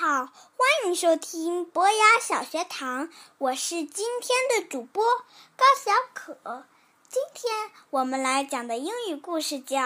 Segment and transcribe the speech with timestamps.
[0.00, 5.04] 好，欢迎收听博雅小学堂，我是今天的主播
[5.56, 6.64] 高小可。
[7.06, 9.78] 今天我们来讲的英语故事叫《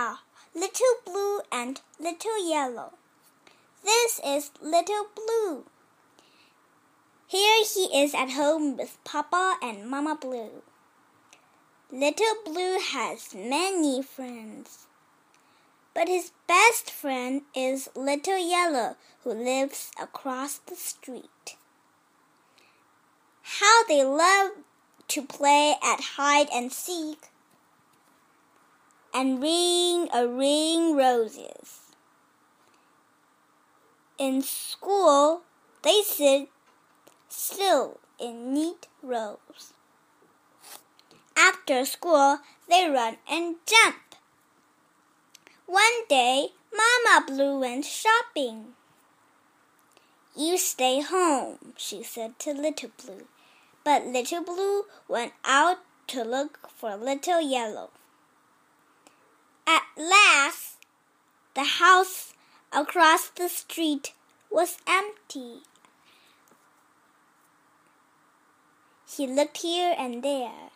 [0.55, 5.65] Little Blue and Little Yellow》。This is Little Blue.
[7.29, 10.63] Here he is at home with Papa and Mama Blue.
[11.91, 14.87] Little Blue has many friends.
[16.00, 18.96] But his best friend is Little Yellow,
[19.26, 21.58] who lives across the street.
[23.42, 24.52] How they love
[25.10, 27.28] to play at hide and seek
[29.14, 31.92] and ring a ring roses.
[34.18, 35.42] In school,
[35.82, 36.48] they sit
[37.28, 39.74] still in neat rows.
[41.36, 44.09] After school, they run and jump.
[45.70, 48.74] One day, Mama Blue went shopping.
[50.36, 53.28] You stay home, she said to Little Blue.
[53.84, 57.92] But Little Blue went out to look for Little Yellow.
[59.68, 60.78] At last,
[61.54, 62.34] the house
[62.74, 64.14] across the street
[64.50, 65.60] was empty.
[69.08, 70.72] He looked here and there,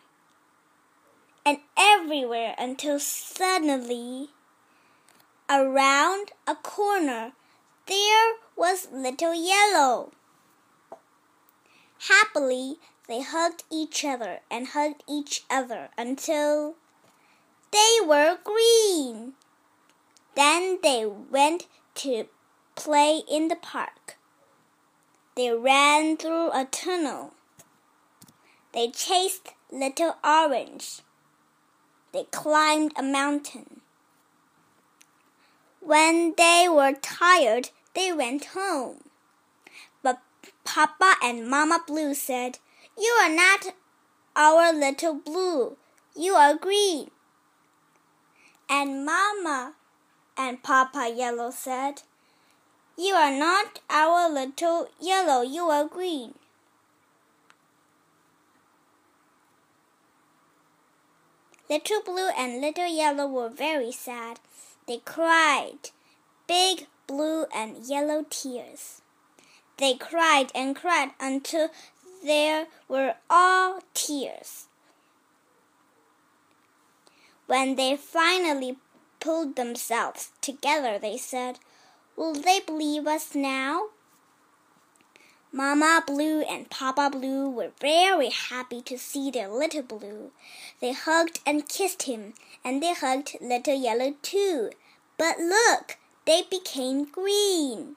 [1.44, 4.28] and everywhere until suddenly
[5.54, 7.30] Around a corner
[7.86, 10.10] there was Little Yellow.
[12.08, 16.74] Happily, they hugged each other and hugged each other until
[17.70, 19.34] they were green.
[20.34, 21.68] Then they went
[22.02, 22.26] to
[22.74, 24.16] play in the park.
[25.36, 27.32] They ran through a tunnel.
[28.72, 31.02] They chased Little Orange.
[32.10, 33.73] They climbed a mountain.
[35.84, 39.04] When they were tired, they went home.
[40.02, 40.18] But
[40.64, 42.58] Papa and Mama Blue said,
[42.96, 43.74] You are not
[44.34, 45.76] our little blue.
[46.16, 47.10] You are green.
[48.70, 49.74] And Mama
[50.38, 52.00] and Papa Yellow said,
[52.96, 55.42] You are not our little yellow.
[55.42, 56.32] You are green.
[61.68, 64.40] Little Blue and Little Yellow were very sad.
[64.86, 65.90] They cried
[66.46, 69.00] big blue and yellow tears.
[69.78, 71.70] They cried and cried until
[72.22, 74.66] there were all tears.
[77.46, 78.76] When they finally
[79.20, 81.58] pulled themselves together, they said,
[82.16, 83.88] Will they believe us now?
[85.56, 90.32] Mama Blue and Papa Blue were very happy to see their little Blue.
[90.80, 92.34] They hugged and kissed him,
[92.64, 94.70] and they hugged Little Yellow too.
[95.16, 97.94] But look, they became green.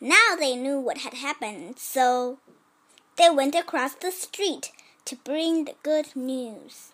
[0.00, 2.38] Now they knew what had happened, so
[3.18, 4.72] they went across the street
[5.04, 6.92] to bring the good news.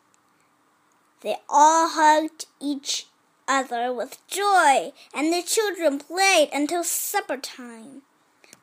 [1.20, 3.06] They all hugged each
[3.46, 8.02] other with joy, and the children played until supper time.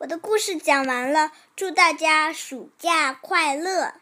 [0.03, 3.94] 我的故事讲完了，祝大家暑假快乐！